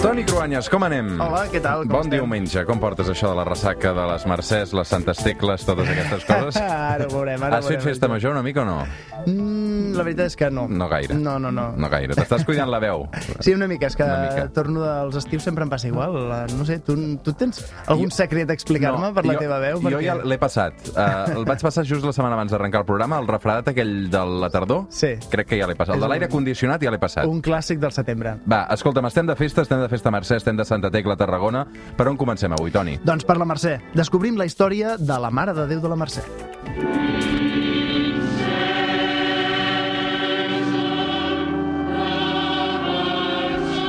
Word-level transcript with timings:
Toni 0.00 0.24
Cruanyes, 0.24 0.68
com 0.72 0.80
anem? 0.86 1.10
Hola, 1.20 1.42
què 1.52 1.60
tal? 1.60 1.82
Com 1.84 1.92
bon 1.92 2.06
estem? 2.06 2.14
diumenge. 2.16 2.62
Com 2.64 2.78
portes 2.80 3.10
això 3.12 3.28
de 3.34 3.36
la 3.36 3.44
ressaca 3.44 3.92
de 3.92 4.06
les 4.08 4.24
Mercès, 4.30 4.72
les 4.72 4.88
Santes 4.88 5.20
Tecles, 5.20 5.64
totes 5.68 5.90
aquestes 5.92 6.24
coses? 6.24 6.56
Ara 6.94 7.04
ho 7.04 7.12
veurem, 7.12 7.42
ara 7.44 7.58
Has 7.58 7.66
ho 7.66 7.74
fet 7.74 7.82
veurem. 7.82 7.90
festa 7.92 8.08
major 8.08 8.32
una 8.32 8.42
mica 8.42 8.62
o 8.62 8.64
no? 8.64 8.78
La 9.96 10.04
veritat 10.06 10.30
és 10.30 10.36
que 10.38 10.50
no. 10.50 10.66
No 10.68 10.88
gaire. 10.88 11.14
No, 11.18 11.38
no, 11.42 11.50
no. 11.54 11.70
No 11.76 11.88
gaire. 11.92 12.14
T'estàs 12.16 12.44
cuidant 12.48 12.70
la 12.70 12.80
veu. 12.82 13.06
Sí, 13.40 13.54
una 13.56 13.66
mica, 13.70 13.88
és 13.88 13.96
que 13.96 14.04
mica. 14.04 14.48
torno 14.52 14.82
dels 14.84 15.16
estius 15.16 15.42
sempre 15.46 15.64
em 15.64 15.70
passa 15.72 15.88
igual. 15.88 16.16
No 16.56 16.64
sé, 16.68 16.78
tu, 16.84 16.96
tu 17.24 17.32
tens 17.38 17.62
algun 17.88 18.10
secret 18.12 18.50
a 18.50 18.56
explicar-me 18.56 19.12
per 19.16 19.24
la 19.24 19.34
jo, 19.36 19.40
teva 19.46 19.58
veu? 19.62 19.80
Jo 19.90 20.00
ja 20.04 20.16
l'he 20.20 20.38
passat. 20.40 20.76
Uh, 20.92 21.38
el 21.38 21.46
vaig 21.48 21.62
passar 21.64 21.84
just 21.88 22.04
la 22.04 22.12
setmana 22.12 22.36
abans 22.36 22.52
d'arrencar 22.52 22.82
el 22.82 22.86
programa, 22.88 23.18
el 23.22 23.28
refredat 23.30 23.70
aquell 23.72 24.10
de 24.12 24.22
la 24.44 24.50
tardor. 24.52 24.84
Sí. 24.92 25.14
Crec 25.32 25.48
que 25.52 25.60
ja 25.60 25.68
l'he 25.70 25.76
passat. 25.78 25.96
El 25.96 26.04
de 26.04 26.10
l'aire 26.12 26.28
condicionat 26.32 26.82
ja 26.84 26.92
l'he 26.92 27.00
passat. 27.00 27.26
Un 27.30 27.40
clàssic 27.44 27.80
del 27.80 27.94
setembre. 27.96 28.36
Va, 28.50 28.64
escolta'm, 28.76 29.08
estem 29.08 29.30
de 29.30 29.36
festa, 29.38 29.64
estem 29.66 29.80
de 29.80 29.88
festa 29.92 30.12
a 30.12 30.16
Mercè, 30.18 30.40
estem 30.42 30.60
de 30.60 30.68
Santa 30.68 30.92
Tecla, 30.92 31.16
Tarragona. 31.16 31.64
Per 31.96 32.08
on 32.12 32.20
comencem 32.20 32.52
avui, 32.52 32.74
Toni? 32.74 32.98
Doncs 33.04 33.24
per 33.28 33.38
la 33.40 33.48
Mercè. 33.48 33.78
Descobrim 33.96 34.36
la 34.40 34.48
història 34.48 34.96
de 35.00 35.20
la 35.20 35.30
Mare 35.30 35.56
de 35.56 35.68
Déu 35.70 35.80
de 35.80 35.94
la 35.94 36.00
Mercè. 36.04 37.39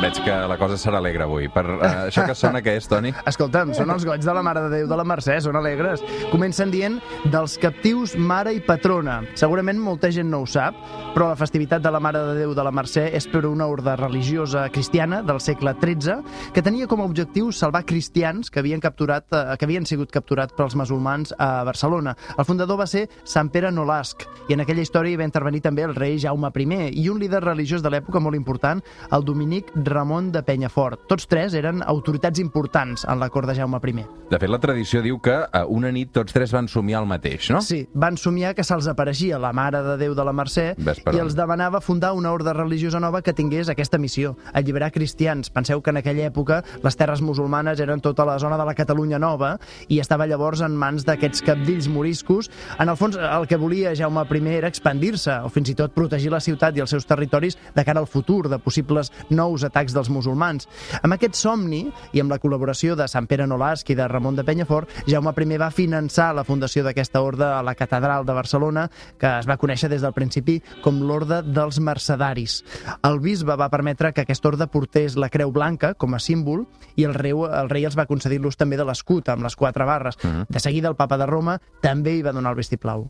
Veig 0.01 0.17
que 0.25 0.33
la 0.49 0.55
cosa 0.57 0.79
serà 0.81 0.97
alegre 0.97 1.27
avui. 1.27 1.45
Per 1.53 1.61
uh, 1.75 1.81
això 2.07 2.23
que 2.25 2.33
sona, 2.33 2.57
què 2.65 2.73
és, 2.79 2.87
Toni? 2.89 3.11
Escolta'm, 3.29 3.69
són 3.77 3.91
els 3.93 4.01
goig 4.07 4.23
de 4.25 4.33
la 4.33 4.41
Mare 4.41 4.63
de 4.63 4.69
Déu 4.79 4.87
de 4.89 4.97
la 4.97 5.03
Mercè, 5.05 5.35
són 5.45 5.59
alegres. 5.59 6.01
Comencen 6.31 6.71
dient 6.73 6.95
dels 7.29 7.53
captius 7.61 8.15
mare 8.17 8.55
i 8.57 8.63
patrona. 8.65 9.19
Segurament 9.37 9.77
molta 9.77 10.09
gent 10.09 10.31
no 10.33 10.39
ho 10.41 10.47
sap, 10.49 10.79
però 11.13 11.27
la 11.29 11.37
festivitat 11.37 11.83
de 11.85 11.91
la 11.93 12.01
Mare 12.01 12.23
de 12.31 12.33
Déu 12.39 12.55
de 12.57 12.65
la 12.65 12.71
Mercè 12.73 13.03
és 13.13 13.27
per 13.29 13.43
una 13.45 13.67
orde 13.69 13.93
religiosa 13.99 14.63
cristiana 14.73 15.21
del 15.21 15.37
segle 15.43 15.75
XIII 15.77 16.49
que 16.55 16.65
tenia 16.65 16.89
com 16.89 17.03
a 17.03 17.05
objectiu 17.05 17.51
salvar 17.53 17.83
cristians 17.85 18.49
que 18.49 18.63
havien, 18.63 18.81
capturat, 18.81 19.27
eh, 19.29 19.53
que 19.61 19.69
havien 19.69 19.85
sigut 19.85 20.09
capturats 20.09 20.57
pels 20.57 20.79
musulmans 20.81 21.35
a 21.37 21.51
Barcelona. 21.67 22.15
El 22.39 22.49
fundador 22.49 22.81
va 22.81 22.89
ser 22.89 23.05
Sant 23.21 23.53
Pere 23.53 23.69
Nolasc 23.69 24.25
i 24.49 24.57
en 24.57 24.65
aquella 24.65 24.81
història 24.81 25.13
hi 25.13 25.21
va 25.21 25.29
intervenir 25.29 25.61
també 25.61 25.85
el 25.85 25.93
rei 25.93 26.17
Jaume 26.17 26.49
I 26.49 26.81
i 27.03 27.07
un 27.09 27.21
líder 27.21 27.45
religiós 27.45 27.85
de 27.85 27.93
l'època 27.93 28.19
molt 28.19 28.35
important, 28.35 28.81
el 29.11 29.23
Dominic 29.29 29.69
Ramon 29.91 30.31
de 30.31 30.41
Penyafort. 30.47 31.05
Tots 31.09 31.27
tres 31.29 31.55
eren 31.57 31.83
autoritats 31.85 32.39
importants 32.41 33.05
en 33.09 33.19
la 33.19 33.29
cort 33.29 33.49
de 33.49 33.55
Jaume 33.57 33.79
I. 33.83 34.05
De 34.31 34.39
fet, 34.39 34.49
la 34.49 34.59
tradició 34.63 35.01
diu 35.03 35.19
que 35.19 35.35
uh, 35.43 35.65
una 35.67 35.91
nit 35.91 36.11
tots 36.15 36.33
tres 36.33 36.53
van 36.55 36.67
somiar 36.71 37.01
el 37.01 37.07
mateix, 37.09 37.49
no? 37.51 37.61
Sí, 37.61 37.83
van 37.93 38.17
somiar 38.17 38.53
que 38.55 38.63
se'ls 38.63 38.87
apareixia 38.87 39.39
la 39.39 39.51
Mare 39.53 39.81
de 39.83 39.97
Déu 39.99 40.15
de 40.15 40.23
la 40.23 40.33
Mercè 40.35 40.71
Ves 40.77 41.01
i 41.11 41.19
els 41.19 41.35
demanava 41.35 41.81
fundar 41.81 42.13
una 42.15 42.31
ordre 42.31 42.53
religiosa 42.55 42.99
nova 43.03 43.21
que 43.21 43.33
tingués 43.35 43.69
aquesta 43.69 43.99
missió, 43.99 44.35
alliberar 44.53 44.91
cristians. 44.95 45.49
Penseu 45.51 45.81
que 45.81 45.91
en 45.91 45.99
aquella 45.99 46.29
època 46.29 46.61
les 46.83 46.97
terres 46.97 47.21
musulmanes 47.21 47.79
eren 47.83 48.01
tota 48.01 48.25
la 48.25 48.37
zona 48.39 48.57
de 48.57 48.67
la 48.67 48.75
Catalunya 48.77 49.19
Nova 49.19 49.57
i 49.89 49.99
estava 49.99 50.27
llavors 50.27 50.61
en 50.63 50.77
mans 50.77 51.05
d'aquests 51.07 51.43
capdills 51.43 51.89
moriscos. 51.91 52.51
En 52.79 52.89
el 52.89 52.97
fons, 52.99 53.17
el 53.17 53.47
que 53.47 53.59
volia 53.59 53.95
Jaume 53.97 54.23
I 54.31 54.55
era 54.55 54.69
expandir-se 54.71 55.41
o 55.43 55.49
fins 55.49 55.69
i 55.69 55.75
tot 55.75 55.93
protegir 55.95 56.31
la 56.31 56.39
ciutat 56.39 56.77
i 56.77 56.81
els 56.83 56.89
seus 56.93 57.05
territoris 57.09 57.57
de 57.75 57.83
cara 57.83 57.99
al 57.99 58.07
futur 58.07 58.47
de 58.49 58.59
possibles 58.59 59.11
nous 59.29 59.63
atacs 59.63 59.80
dels 59.89 60.11
musulmans. 60.13 60.67
Amb 61.01 61.17
aquest 61.17 61.39
somni 61.39 61.87
i 62.13 62.21
amb 62.21 62.29
la 62.29 62.37
col·laboració 62.37 62.93
de 62.95 63.07
Sant 63.09 63.25
Pere 63.25 63.47
Nolasc 63.49 63.89
i 63.89 63.97
de 63.97 64.05
Ramon 64.07 64.37
de 64.37 64.45
Penyafort, 64.45 64.93
Jaume 65.09 65.33
I 65.41 65.57
va 65.57 65.71
finançar 65.73 66.29
la 66.37 66.45
fundació 66.45 66.83
d'aquesta 66.85 67.21
orde 67.25 67.45
a 67.45 67.63
la 67.65 67.73
catedral 67.73 68.25
de 68.25 68.33
Barcelona, 68.37 68.87
que 69.17 69.39
es 69.39 69.49
va 69.49 69.57
conèixer 69.57 69.89
des 69.89 70.01
del 70.01 70.13
principi 70.13 70.61
com 70.83 71.01
l'Orde 71.01 71.41
dels 71.41 71.79
Mercedaris. 71.79 72.61
El 73.03 73.19
bisbe 73.19 73.57
va 73.57 73.71
permetre 73.73 74.13
que 74.13 74.21
aquest 74.21 74.45
orde 74.45 74.67
portés 74.67 75.17
la 75.17 75.29
creu 75.29 75.51
blanca 75.51 75.95
com 75.95 76.13
a 76.13 76.19
símbol 76.19 76.67
i 76.95 77.07
el 77.09 77.15
rei, 77.17 77.33
el 77.33 77.69
rei 77.73 77.85
els 77.89 77.97
va 77.97 78.05
concedir 78.05 78.39
l'ús 78.39 78.59
també 78.59 78.77
de 78.77 78.85
l'escut 78.85 79.29
amb 79.33 79.43
les 79.47 79.55
quatre 79.55 79.85
barres. 79.85 80.19
De 80.21 80.59
seguida 80.59 80.89
el 80.89 80.99
papa 80.99 81.17
de 81.17 81.25
Roma 81.25 81.57
també 81.81 82.15
hi 82.15 82.21
va 82.21 82.35
donar 82.35 82.53
el 82.53 82.61
vistiplau. 82.61 83.09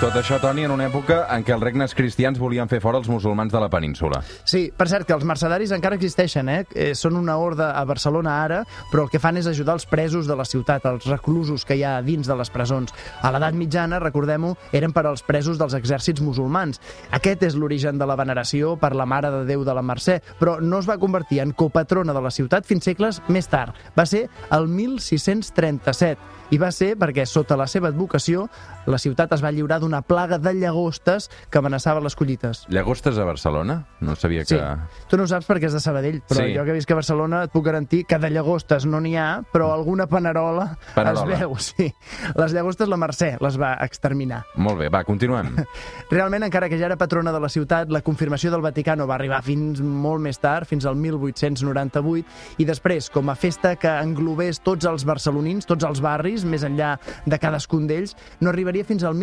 Tot 0.00 0.16
això, 0.18 0.40
Toni, 0.42 0.64
en 0.66 0.72
una 0.74 0.88
època 0.88 1.20
en 1.30 1.44
què 1.46 1.52
els 1.54 1.62
regnes 1.62 1.92
cristians 1.94 2.38
volien 2.42 2.66
fer 2.68 2.80
fora 2.82 2.98
els 2.98 3.06
musulmans 3.08 3.52
de 3.52 3.60
la 3.62 3.68
península. 3.70 4.18
Sí, 4.42 4.66
per 4.74 4.88
cert, 4.90 5.06
que 5.06 5.14
els 5.14 5.22
mercedaris 5.24 5.70
encara 5.72 5.94
existeixen, 5.94 6.50
eh? 6.50 6.64
eh 6.74 6.88
són 6.98 7.14
una 7.16 7.36
horda 7.38 7.70
a 7.78 7.84
Barcelona 7.86 8.34
ara, 8.42 8.58
però 8.90 9.04
el 9.04 9.12
que 9.12 9.20
fan 9.22 9.38
és 9.38 9.46
ajudar 9.46 9.76
els 9.78 9.86
presos 9.86 10.26
de 10.26 10.34
la 10.34 10.44
ciutat, 10.44 10.84
els 10.90 11.06
reclusos 11.06 11.64
que 11.64 11.78
hi 11.78 11.84
ha 11.86 11.94
dins 12.02 12.26
de 12.26 12.34
les 12.34 12.50
presons. 12.50 12.90
A 13.22 13.30
l'edat 13.30 13.54
mitjana, 13.54 14.02
recordem-ho, 14.02 14.56
eren 14.74 14.92
per 14.92 15.06
als 15.06 15.22
presos 15.22 15.62
dels 15.62 15.78
exèrcits 15.78 16.20
musulmans. 16.26 16.82
Aquest 17.14 17.46
és 17.46 17.54
l'origen 17.54 17.98
de 17.98 18.10
la 18.10 18.18
veneració 18.18 18.74
per 18.76 18.96
la 18.98 19.06
Mare 19.06 19.30
de 19.30 19.44
Déu 19.46 19.62
de 19.64 19.78
la 19.78 19.86
Mercè, 19.86 20.18
però 20.40 20.58
no 20.60 20.82
es 20.82 20.90
va 20.90 20.98
convertir 20.98 21.38
en 21.44 21.54
copatrona 21.54 22.12
de 22.12 22.24
la 22.24 22.34
ciutat 22.34 22.66
fins 22.66 22.90
segles 22.90 23.22
més 23.28 23.46
tard. 23.46 23.78
Va 23.94 24.10
ser 24.10 24.26
el 24.50 24.66
1637 24.66 26.34
i 26.52 26.58
va 26.60 26.68
ser 26.74 26.92
perquè, 27.00 27.24
sota 27.26 27.56
la 27.56 27.66
seva 27.70 27.88
advocació, 27.88 28.48
la 28.90 28.98
ciutat 29.00 29.32
es 29.32 29.42
va 29.42 29.52
lliurar 29.54 29.80
d'una 29.84 30.00
plaga 30.02 30.38
de 30.40 30.54
llagostes 30.56 31.28
que 31.50 31.60
amenaçava 31.60 32.00
les 32.00 32.16
collites. 32.16 32.64
Llagostes 32.72 33.18
a 33.20 33.24
Barcelona? 33.28 33.82
No 34.00 34.16
sabia 34.16 34.44
Sí, 34.44 34.56
que... 34.56 34.76
tu 35.08 35.16
no 35.20 35.24
ho 35.24 35.30
saps 35.30 35.46
perquè 35.48 35.68
és 35.68 35.76
de 35.76 35.80
Sabadell, 35.84 36.22
però 36.26 36.42
Sí. 36.42 36.54
jo 36.56 36.64
que 36.64 36.72
visc 36.74 36.90
a 36.90 36.96
Barcelona 36.98 37.44
et 37.44 37.52
puc 37.52 37.64
garantir 37.66 38.04
que 38.08 38.18
de 38.18 38.30
llagostes 38.32 38.86
no 38.86 39.00
n'hi 39.04 39.14
ha, 39.20 39.42
però 39.52 39.70
alguna 39.74 40.06
panerola, 40.08 40.78
Panerola. 40.94 41.34
es 41.34 41.40
veu, 41.40 41.54
sí. 41.68 41.90
Les 42.34 42.52
llagostes 42.56 42.88
la 42.88 42.96
Mercè 42.96 43.34
les 43.40 43.58
va 43.60 43.74
exterminar. 43.84 44.44
Molt 44.56 44.78
bé, 44.80 44.88
va, 44.88 45.04
continuem. 45.04 45.54
Realment, 46.10 46.44
encara 46.48 46.68
que 46.68 46.78
ja 46.80 46.86
era 46.86 46.96
patrona 47.00 47.32
de 47.32 47.40
la 47.40 47.48
ciutat, 47.52 47.90
la 47.92 48.00
confirmació 48.06 48.50
del 48.50 48.62
Vaticà 48.64 48.96
no 48.96 49.06
va 49.10 49.16
arribar 49.18 49.42
fins 49.44 49.80
molt 49.84 50.22
més 50.24 50.38
tard, 50.40 50.66
fins 50.68 50.86
al 50.86 50.96
1898, 50.96 52.24
i 52.58 52.64
després, 52.68 53.10
com 53.12 53.28
a 53.30 53.34
festa 53.36 53.74
que 53.80 53.90
englobés 54.00 54.60
tots 54.64 54.86
els 54.88 55.04
barcelonins, 55.04 55.66
tots 55.66 55.84
els 55.84 56.00
barris, 56.04 56.44
més 56.44 56.64
enllà 56.64 56.94
de 57.26 57.38
cadascun 57.38 57.86
d'ells, 57.90 58.14
no 58.40 58.50
arribaria 58.52 58.84
fins 58.86 59.04
al 59.04 59.14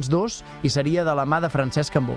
1902 0.00 0.42
i 0.62 0.70
seria 0.72 1.04
de 1.04 1.14
la 1.14 1.26
mà 1.26 1.40
de 1.40 1.50
Francesc 1.52 1.92
Cambó. 1.92 2.16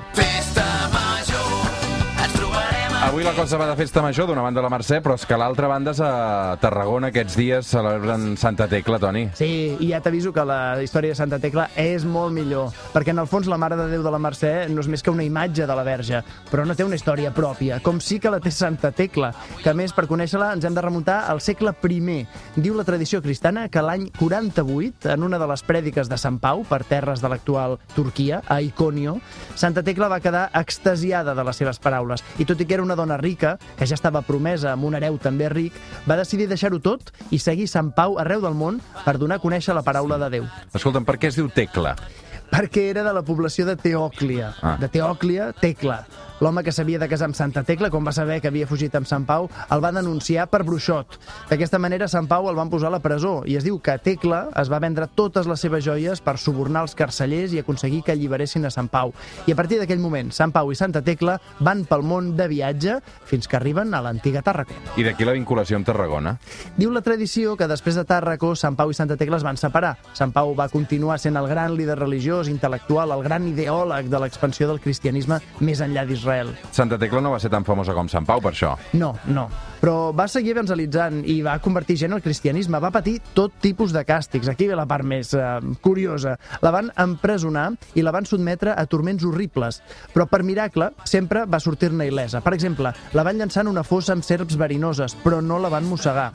Avui 3.13 3.21
la 3.23 3.35
cosa 3.37 3.59
va 3.61 3.67
de 3.69 3.75
festa 3.77 4.01
major, 4.01 4.25
d'una 4.25 4.41
banda 4.41 4.61
la 4.65 4.71
Mercè, 4.73 4.97
però 5.05 5.13
és 5.13 5.23
que 5.29 5.37
l'altra 5.37 5.67
banda 5.69 5.91
és 5.93 5.99
a 6.01 6.55
Tarragona. 6.57 7.11
Aquests 7.11 7.35
dies 7.37 7.67
celebren 7.69 8.31
Santa 8.41 8.65
Tecla, 8.65 8.97
Toni. 8.97 9.27
Sí, 9.37 9.77
i 9.77 9.91
ja 9.91 9.99
t'aviso 10.01 10.31
que 10.33 10.41
la 10.41 10.81
història 10.81 11.13
de 11.13 11.19
Santa 11.19 11.37
Tecla 11.37 11.67
és 11.77 12.07
molt 12.09 12.33
millor, 12.33 12.71
perquè 12.89 13.13
en 13.13 13.21
el 13.21 13.29
fons 13.29 13.45
la 13.45 13.59
Mare 13.61 13.77
de 13.77 13.85
Déu 13.91 14.01
de 14.01 14.09
la 14.09 14.17
Mercè 14.17 14.53
no 14.73 14.81
és 14.81 14.89
més 14.89 15.05
que 15.05 15.13
una 15.13 15.21
imatge 15.21 15.67
de 15.69 15.75
la 15.77 15.83
Verge, 15.85 16.23
però 16.49 16.65
no 16.65 16.73
té 16.73 16.87
una 16.87 16.97
història 16.97 17.29
pròpia, 17.37 17.77
com 17.85 17.99
sí 18.01 18.17
que 18.17 18.31
la 18.33 18.39
té 18.41 18.49
Santa 18.49 18.89
Tecla, 18.89 19.29
que 19.61 19.69
a 19.69 19.75
més, 19.77 19.93
per 19.93 20.07
conèixer-la, 20.09 20.49
ens 20.57 20.65
hem 20.65 20.73
de 20.73 20.81
remuntar 20.81 21.19
al 21.29 21.37
segle 21.37 21.75
I. 21.77 22.17
Diu 22.55 22.73
la 22.73 22.87
tradició 22.89 23.21
cristiana 23.21 23.67
que 23.69 23.85
l'any 23.85 24.09
48, 24.17 25.13
en 25.13 25.29
una 25.29 25.37
de 25.37 25.51
les 25.53 25.61
prèdiques 25.61 26.09
de 26.09 26.17
Sant 26.17 26.41
Pau, 26.41 26.65
per 26.65 26.81
terres 26.81 27.21
de 27.21 27.29
l'actual 27.29 27.77
Turquia, 27.93 28.41
a 28.49 28.59
Iconio, 28.65 29.19
Santa 29.53 29.85
Tecla 29.85 30.09
va 30.09 30.19
quedar 30.19 30.49
extasiada 30.55 31.37
de 31.37 31.45
les 31.45 31.61
seves 31.61 31.77
paraules, 31.77 32.25
i 32.41 32.49
tot 32.49 32.57
i 32.57 32.65
que 32.65 32.73
era 32.73 32.81
una 32.81 32.95
dona 32.95 33.02
rica, 33.19 33.57
que 33.77 33.87
ja 33.89 33.97
estava 33.99 34.21
promesa 34.23 34.71
amb 34.71 34.87
un 34.87 34.95
hereu 34.95 35.17
també 35.21 35.49
ric, 35.51 35.75
va 36.07 36.17
decidir 36.19 36.47
deixar-ho 36.47 36.79
tot 36.79 37.11
i 37.31 37.39
seguir 37.39 37.67
Sant 37.67 37.91
Pau 37.95 38.17
arreu 38.21 38.41
del 38.41 38.55
món 38.55 38.79
per 39.03 39.17
donar 39.17 39.41
a 39.41 39.43
conèixer 39.43 39.75
la 39.75 39.83
paraula 39.83 40.17
de 40.21 40.29
Déu. 40.37 40.47
Escolta'm, 40.73 41.05
per 41.05 41.17
què 41.19 41.31
es 41.31 41.39
diu 41.39 41.49
Tecla? 41.51 41.97
Perquè 42.53 42.89
era 42.91 43.03
de 43.03 43.13
la 43.15 43.23
població 43.25 43.65
de 43.65 43.75
Teòclia. 43.75 44.53
Ah. 44.61 44.75
De 44.79 44.87
Teòclia, 44.87 45.51
Tecla. 45.57 46.03
L'home 46.43 46.59
que 46.59 46.73
s'havia 46.75 46.99
de 46.99 47.07
casar 47.07 47.29
amb 47.29 47.37
Santa 47.37 47.61
Tecla, 47.63 47.87
quan 47.87 48.03
va 48.03 48.11
saber 48.11 48.41
que 48.43 48.49
havia 48.49 48.67
fugit 48.67 48.91
amb 48.97 49.07
Sant 49.07 49.23
Pau, 49.23 49.45
el 49.71 49.81
va 49.83 49.93
denunciar 49.95 50.43
per 50.51 50.59
bruixot. 50.67 51.15
D'aquesta 51.47 51.79
manera, 51.79 52.09
Sant 52.11 52.25
Pau 52.27 52.49
el 52.49 52.57
van 52.57 52.67
posar 52.67 52.89
a 52.89 52.91
la 52.97 52.99
presó 52.99 53.45
i 53.47 53.55
es 53.55 53.63
diu 53.63 53.77
que 53.79 53.95
Tecla 54.03 54.49
es 54.59 54.67
va 54.67 54.81
vendre 54.83 55.07
totes 55.07 55.47
les 55.47 55.63
seves 55.63 55.85
joies 55.85 56.19
per 56.19 56.33
subornar 56.41 56.81
els 56.83 56.97
carcellers 56.99 57.53
i 57.55 57.61
aconseguir 57.61 58.01
que 58.03 58.11
alliberessin 58.11 58.67
a 58.67 58.71
Sant 58.75 58.89
Pau. 58.91 59.13
I 59.47 59.53
a 59.53 59.55
partir 59.55 59.79
d'aquell 59.79 60.01
moment, 60.03 60.33
Sant 60.35 60.51
Pau 60.51 60.73
i 60.73 60.75
Santa 60.75 60.99
Tecla 60.99 61.37
van 61.63 61.85
pel 61.87 62.03
món 62.03 62.33
de 62.35 62.49
viatge 62.51 62.97
fins 63.29 63.47
que 63.47 63.55
arriben 63.61 63.95
a 63.95 64.03
l'antiga 64.03 64.43
Tarragona. 64.43 64.97
I 64.99 65.07
d'aquí 65.07 65.23
la 65.23 65.37
vinculació 65.39 65.79
amb 65.79 65.87
Tarragona? 65.87 66.35
Diu 66.75 66.91
la 66.91 67.05
tradició 67.07 67.55
que 67.55 67.71
després 67.71 67.95
de 67.95 68.03
Tàrraco, 68.03 68.51
Sant 68.59 68.75
Pau 68.75 68.91
i 68.91 68.99
Santa 68.99 69.15
Tecla 69.15 69.39
es 69.39 69.47
van 69.47 69.61
separar. 69.63 69.93
Sant 70.11 70.35
Pau 70.35 70.51
va 70.59 70.67
continuar 70.67 71.21
sent 71.23 71.39
el 71.39 71.47
gran 71.47 71.79
líder 71.79 71.95
religiós, 72.03 72.51
intel·lectual, 72.51 73.15
el 73.15 73.23
gran 73.23 73.47
ideòleg 73.47 74.11
de 74.11 74.23
l'expansió 74.25 74.67
del 74.67 74.83
cristianisme 74.83 75.39
més 75.63 75.79
enllà 75.79 76.03
d'Israel. 76.03 76.32
Santa 76.71 76.97
Tecla 76.99 77.21
no 77.21 77.31
va 77.35 77.39
ser 77.39 77.51
tan 77.53 77.65
famosa 77.67 77.93
com 77.93 78.09
Sant 78.11 78.25
Pau, 78.25 78.41
per 78.41 78.53
això. 78.53 78.73
No, 78.99 79.13
no. 79.25 79.47
Però 79.83 80.13
va 80.15 80.29
seguir 80.31 80.53
evangelitzant 80.53 81.17
i 81.27 81.41
va 81.43 81.57
convertir 81.59 81.97
gent 81.99 82.13
al 82.15 82.21
cristianisme. 82.23 82.79
Va 82.79 82.91
patir 82.95 83.17
tot 83.35 83.57
tipus 83.59 83.91
de 83.91 84.05
càstigs. 84.07 84.47
Aquí 84.47 84.69
ve 84.69 84.77
la 84.79 84.85
part 84.87 85.03
més 85.03 85.33
eh, 85.35 85.41
curiosa. 85.83 86.37
La 86.63 86.71
van 86.71 86.87
empresonar 87.03 87.65
i 87.99 88.05
la 88.05 88.13
van 88.15 88.23
sotmetre 88.23 88.71
a 88.71 88.85
turments 88.87 89.25
horribles. 89.27 89.81
Però 90.13 90.23
per 90.31 90.39
miracle 90.47 90.87
sempre 91.03 91.41
va 91.51 91.59
sortir-ne 91.59 92.07
il·lesa. 92.07 92.39
Per 92.45 92.53
exemple, 92.55 92.93
la 93.11 93.25
van 93.27 93.41
llançar 93.41 93.65
en 93.65 93.73
una 93.73 93.83
fossa 93.83 94.15
amb 94.15 94.23
serps 94.23 94.55
verinoses, 94.55 95.17
però 95.19 95.41
no 95.43 95.59
la 95.59 95.73
van 95.73 95.83
mossegar. 95.89 96.29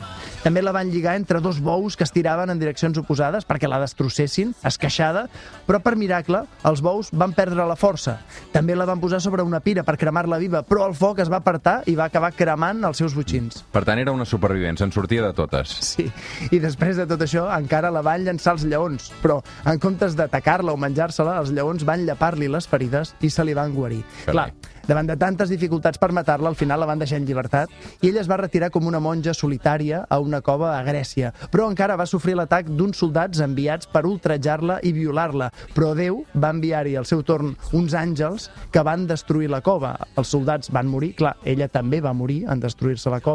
També 0.44 0.60
la 0.60 0.76
van 0.76 0.92
lligar 0.92 1.16
entre 1.16 1.40
dos 1.40 1.62
bous 1.64 1.96
que 1.96 2.04
es 2.04 2.12
tiraven 2.12 2.52
en 2.52 2.60
direccions 2.60 3.00
oposades 3.00 3.48
perquè 3.48 3.72
la 3.72 3.80
destrossessin, 3.80 4.52
esqueixada, 4.68 5.24
però 5.64 5.80
per 5.80 5.96
miracle 5.96 6.44
els 6.68 6.84
bous 6.84 7.14
van 7.16 7.32
perdre 7.32 7.64
la 7.64 7.80
força. 7.80 8.18
També 8.52 8.76
la 8.76 8.84
van 8.84 9.00
posar 9.00 9.24
sobre 9.24 9.40
una 9.40 9.64
pira 9.64 9.88
per 9.88 9.96
cremar-la 9.96 10.36
viva, 10.36 10.66
però 10.68 10.84
el 10.84 10.98
foc 11.00 11.24
es 11.24 11.32
va 11.32 11.40
apartar 11.40 11.80
i 11.88 11.96
va 11.96 12.12
acabar 12.12 12.34
cremant 12.36 12.84
els 12.84 13.00
seus 13.00 13.16
botxins. 13.16 13.37
Per 13.72 13.84
tant, 13.86 14.00
era 14.02 14.14
una 14.14 14.26
supervivent, 14.28 14.78
se'n 14.80 14.92
sortia 14.94 15.24
de 15.24 15.32
totes. 15.36 15.76
Sí, 15.88 16.08
i 16.50 16.60
després 16.62 16.98
de 16.98 17.06
tot 17.08 17.22
això 17.24 17.46
encara 17.54 17.92
la 17.94 18.02
van 18.04 18.24
llançar 18.26 18.56
els 18.56 18.66
lleons, 18.68 19.10
però 19.22 19.40
en 19.68 19.78
comptes 19.82 20.16
d'atacar-la 20.18 20.74
o 20.74 20.80
menjar-se-la, 20.80 21.38
els 21.42 21.52
lleons 21.54 21.84
van 21.88 22.04
llepar-li 22.08 22.50
les 22.50 22.66
ferides 22.68 23.14
i 23.20 23.30
se 23.30 23.44
li 23.46 23.54
van 23.56 23.74
guarir. 23.76 24.02
Carai. 24.24 24.48
Clar, 24.48 24.74
davant 24.88 25.08
de 25.10 25.16
tantes 25.20 25.50
dificultats 25.52 26.00
per 26.00 26.10
matar-la, 26.16 26.48
al 26.48 26.56
final 26.56 26.80
la 26.80 26.88
van 26.88 27.00
deixar 27.00 27.18
en 27.20 27.26
llibertat 27.28 27.72
i 28.00 28.08
ella 28.08 28.22
es 28.22 28.30
va 28.30 28.38
retirar 28.40 28.70
com 28.72 28.86
una 28.88 29.00
monja 29.04 29.34
solitària 29.36 30.04
a 30.08 30.18
una 30.24 30.40
cova 30.40 30.72
a 30.78 30.82
Grècia. 30.86 31.34
Però 31.52 31.68
encara 31.68 31.98
va 32.00 32.06
sofrir 32.08 32.38
l'atac 32.38 32.70
d'uns 32.72 32.96
soldats 32.96 33.42
enviats 33.44 33.90
per 33.92 34.06
ultratjar-la 34.08 34.78
i 34.82 34.94
violar-la. 34.96 35.50
Però 35.76 35.92
Déu 35.98 36.22
va 36.34 36.54
enviar-hi 36.56 36.96
al 36.96 37.06
seu 37.08 37.20
torn 37.22 37.52
uns 37.76 37.94
àngels 37.94 38.48
que 38.72 38.84
van 38.86 39.06
destruir 39.06 39.50
la 39.52 39.60
cova. 39.60 39.92
Els 40.16 40.32
soldats 40.32 40.72
van 40.72 40.88
morir, 40.88 41.12
clar, 41.18 41.34
ella 41.44 41.68
també 41.68 42.00
va 42.00 42.14
morir 42.16 42.44
en 42.48 42.60
destruir-se 42.60 43.12
la 43.12 43.20
cova, 43.20 43.27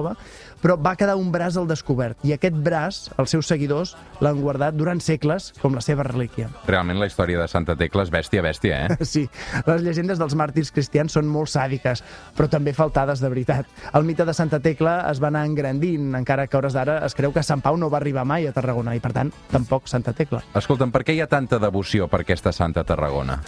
però 0.64 0.78
va 0.80 0.96
quedar 0.96 1.18
un 1.20 1.28
braç 1.34 1.58
al 1.60 1.68
descobert 1.68 2.24
i 2.24 2.32
aquest 2.32 2.56
braç, 2.64 3.02
els 3.20 3.34
seus 3.36 3.50
seguidors, 3.52 3.98
l'han 4.24 4.40
guardat 4.40 4.78
durant 4.80 5.02
segles 5.04 5.52
com 5.60 5.76
la 5.76 5.84
seva 5.84 6.06
relíquia. 6.08 6.48
Realment 6.70 7.02
la 7.02 7.10
història 7.12 7.42
de 7.42 7.50
Santa 7.52 7.76
Tecla 7.76 8.06
és 8.08 8.14
bèstia, 8.14 8.46
bèstia, 8.46 8.80
eh? 8.86 8.98
Sí, 9.14 9.26
les 9.68 9.84
llegendes 9.84 10.22
dels 10.22 10.38
màrtirs 10.40 10.72
cristians 10.72 11.14
són 11.18 11.28
molt 11.28 11.52
sàdiques, 11.52 12.02
però 12.38 12.48
també 12.50 12.74
faltades 12.74 13.20
de 13.20 13.30
veritat. 13.30 13.68
El 13.94 14.08
mite 14.08 14.26
de 14.26 14.34
Santa 14.34 14.62
Tecla 14.64 15.02
es 15.12 15.20
va 15.22 15.30
anar 15.34 15.44
engrandint, 15.50 16.14
encara 16.16 16.48
que 16.48 16.58
a 16.58 16.62
hores 16.62 16.78
d'ara 16.78 17.02
es 17.06 17.18
creu 17.18 17.36
que 17.36 17.44
Sant 17.44 17.62
Pau 17.62 17.78
no 17.78 17.92
va 17.92 18.00
arribar 18.00 18.24
mai 18.26 18.48
a 18.48 18.56
Tarragona 18.56 18.96
i, 18.96 19.04
per 19.04 19.12
tant, 19.14 19.34
tampoc 19.52 19.92
Santa 19.92 20.16
Tecla. 20.16 20.42
Escolta'm, 20.56 20.96
per 20.96 21.04
què 21.04 21.18
hi 21.18 21.22
ha 21.22 21.28
tanta 21.28 21.60
devoció 21.60 22.08
per 22.08 22.24
aquesta 22.24 22.56
Santa 22.56 22.88
Tarragona? 22.88 23.42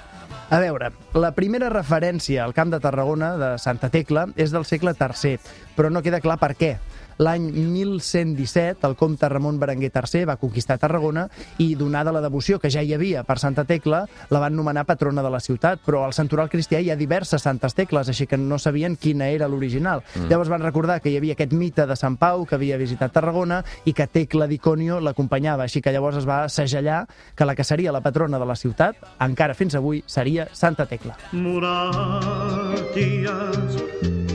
A 0.45 0.59
veure, 0.61 0.91
la 1.17 1.31
primera 1.33 1.71
referència 1.73 2.43
al 2.43 2.53
Camp 2.53 2.69
de 2.69 2.77
Tarragona 2.77 3.31
de 3.41 3.47
Santa 3.57 3.89
Tecla 3.89 4.27
és 4.37 4.51
del 4.53 4.67
segle 4.69 4.93
III, 4.93 5.39
però 5.73 5.89
no 5.89 6.03
queda 6.05 6.21
clar 6.21 6.37
per 6.37 6.51
què. 6.59 6.75
L'any 7.17 7.47
1117, 7.53 8.83
el 8.87 8.95
comte 8.99 9.29
Ramon 9.29 9.59
Berenguer 9.59 9.91
III 9.93 10.25
va 10.27 10.35
conquistar 10.35 10.75
Tarragona 10.79 11.29
i, 11.63 11.75
donada 11.79 12.11
la 12.11 12.21
devoció 12.21 12.59
que 12.59 12.69
ja 12.71 12.81
hi 12.83 12.93
havia 12.93 13.23
per 13.23 13.39
Santa 13.39 13.63
Tecla, 13.63 14.05
la 14.29 14.39
van 14.43 14.55
nomenar 14.55 14.85
patrona 14.85 15.23
de 15.23 15.31
la 15.31 15.39
ciutat, 15.39 15.79
però 15.85 16.03
al 16.03 16.13
santoral 16.13 16.49
cristià 16.51 16.79
hi 16.83 16.91
ha 16.91 16.99
diverses 16.99 17.41
Santes 17.45 17.75
Tecles, 17.77 18.09
així 18.11 18.27
que 18.27 18.37
no 18.37 18.59
sabien 18.59 18.97
quina 18.99 19.29
era 19.31 19.47
l'original. 19.47 20.03
Mm. 20.15 20.27
Llavors 20.31 20.51
van 20.51 20.65
recordar 20.65 20.99
que 21.01 21.09
hi 21.09 21.17
havia 21.19 21.33
aquest 21.37 21.53
mite 21.55 21.85
de 21.87 21.95
Sant 21.95 22.17
Pau 22.19 22.45
que 22.45 22.55
havia 22.59 22.77
visitat 22.81 23.13
Tarragona 23.15 23.63
i 23.85 23.93
que 23.95 24.07
Tecla 24.11 24.47
d'Iconio 24.51 24.99
l'acompanyava, 24.99 25.63
així 25.63 25.81
que 25.81 25.93
llavors 25.95 26.17
es 26.19 26.27
va 26.27 26.49
segellar 26.49 27.05
que 27.35 27.45
la 27.47 27.55
que 27.55 27.63
seria 27.63 27.95
la 27.95 28.03
patrona 28.03 28.39
de 28.39 28.45
la 28.45 28.55
ciutat, 28.59 28.95
encara 29.23 29.53
fins 29.55 29.75
avui, 29.79 30.03
seria 30.05 30.49
Santa 30.51 30.85
Tecla. 30.85 31.15
Muralles, 31.31 32.95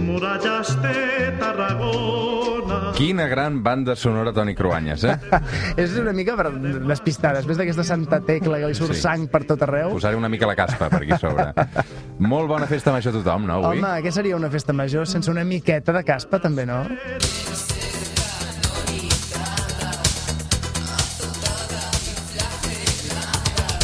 muralles 0.00 0.76
de 0.80 1.36
Tarragona. 1.40 2.59
Quina 3.00 3.24
gran 3.28 3.62
banda 3.64 3.94
sonora, 3.96 4.28
Toni 4.36 4.52
Cruanyes, 4.54 5.04
eh? 5.08 5.14
és 5.80 5.94
una 5.96 6.12
mica 6.12 6.34
per 6.36 6.50
despistar, 6.52 7.30
després 7.38 7.56
d'aquesta 7.56 7.86
Santa 7.88 8.18
Tecla 8.20 8.58
que 8.60 8.68
li 8.68 8.76
surt 8.76 8.92
Sí. 8.92 9.00
sang 9.00 9.24
per 9.32 9.40
tot 9.48 9.62
arreu. 9.64 9.94
Posaré 9.94 10.18
una 10.20 10.28
mica 10.28 10.44
la 10.50 10.52
caspa 10.58 10.90
per 10.92 11.00
aquí 11.00 11.16
sobre. 11.16 11.48
Molt 12.32 12.50
bona 12.52 12.68
festa 12.68 12.92
major 12.92 13.14
a 13.14 13.22
tothom, 13.22 13.46
no, 13.48 13.56
avui? 13.56 13.80
Home, 13.80 13.94
què 14.04 14.12
seria 14.12 14.36
una 14.36 14.50
festa 14.52 14.76
major 14.76 15.08
sense 15.08 15.32
una 15.32 15.46
miqueta 15.48 15.96
de 15.96 16.04
caspa, 16.04 16.42
també, 16.44 16.66
no? 16.68 16.82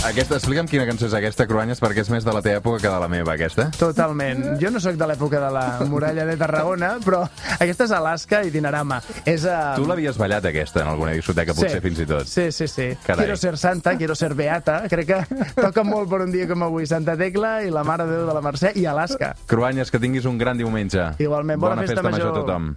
Aquesta, 0.07 0.37
explica'm 0.39 0.69
quina 0.71 0.85
cançó 0.87 1.09
és 1.09 1.15
aquesta, 1.19 1.49
Cruanyes, 1.51 1.81
perquè 1.83 2.05
és 2.05 2.11
més 2.13 2.23
de 2.23 2.31
la 2.31 2.39
teva 2.45 2.61
època 2.61 2.79
que 2.79 2.91
de 2.93 2.99
la 3.03 3.09
meva, 3.11 3.33
aquesta. 3.35 3.65
Totalment. 3.75 4.45
Jo 4.61 4.71
no 4.71 4.79
sóc 4.83 4.95
de 5.01 5.09
l'època 5.11 5.41
de 5.43 5.49
la 5.51 5.65
muralla 5.91 6.23
de 6.29 6.37
Tarragona, 6.39 6.93
però 7.03 7.25
aquesta 7.57 7.89
és 7.89 7.95
Alaska 7.97 8.45
i 8.47 8.53
Dinarama. 8.55 9.01
És, 9.25 9.43
uh... 9.51 9.75
Tu 9.75 9.87
l'havies 9.89 10.19
ballat, 10.21 10.47
aquesta, 10.47 10.85
en 10.85 10.93
alguna 10.93 11.17
discoteca, 11.17 11.57
potser 11.59 11.83
fins 11.83 12.05
i 12.05 12.07
tot. 12.07 12.31
Sí, 12.31 12.47
sí, 12.55 12.69
sí. 12.71 12.89
Carai. 13.03 13.25
Quiero 13.27 13.37
ser 13.41 13.57
santa, 13.59 13.97
quiero 13.99 14.15
ser 14.15 14.33
beata. 14.39 14.79
Crec 14.93 15.11
que 15.11 15.43
toca 15.59 15.83
molt 15.83 16.07
per 16.13 16.23
un 16.29 16.31
dia 16.35 16.47
com 16.47 16.63
avui. 16.69 16.87
Santa 16.87 17.17
Tecla 17.19 17.57
i 17.67 17.75
la 17.75 17.83
Mare 17.87 18.07
de 18.07 18.21
Déu 18.21 18.31
de 18.31 18.39
la 18.39 18.45
Mercè 18.47 18.77
i 18.79 18.87
Alaska. 18.87 19.35
Cruanyes, 19.51 19.91
que 19.91 19.99
tinguis 20.03 20.31
un 20.31 20.39
gran 20.39 20.59
diumenge. 20.61 21.17
Igualment, 21.19 21.59
bona 21.61 21.83
festa 21.83 21.99
major 22.07 22.31
a 22.31 22.31
major. 22.31 22.43
tothom. 22.45 22.71